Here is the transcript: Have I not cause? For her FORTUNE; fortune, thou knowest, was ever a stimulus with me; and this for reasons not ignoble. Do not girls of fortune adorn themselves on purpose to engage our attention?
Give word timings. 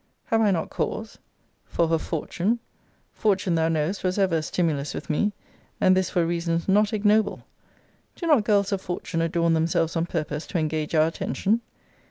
Have 0.25 0.41
I 0.41 0.49
not 0.49 0.71
cause? 0.71 1.19
For 1.63 1.87
her 1.89 1.99
FORTUNE; 1.99 2.57
fortune, 3.13 3.53
thou 3.53 3.69
knowest, 3.69 4.03
was 4.03 4.17
ever 4.17 4.37
a 4.37 4.41
stimulus 4.41 4.95
with 4.95 5.11
me; 5.11 5.31
and 5.79 5.95
this 5.95 6.09
for 6.09 6.25
reasons 6.25 6.67
not 6.67 6.91
ignoble. 6.91 7.45
Do 8.15 8.25
not 8.25 8.43
girls 8.43 8.71
of 8.71 8.81
fortune 8.81 9.21
adorn 9.21 9.53
themselves 9.53 9.95
on 9.95 10.07
purpose 10.07 10.47
to 10.47 10.57
engage 10.57 10.95
our 10.95 11.05
attention? 11.05 11.61